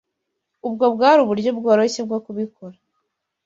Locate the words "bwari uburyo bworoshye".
0.95-2.01